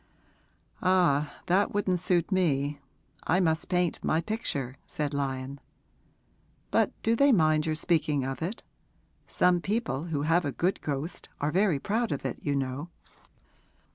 [0.81, 2.79] 'Ah, that wouldn't suit me;
[3.27, 5.59] I must paint my picture,' said Lyon.
[6.71, 8.63] 'But do they mind your speaking of it?
[9.27, 12.89] Some people who have a good ghost are very proud of it, you know.'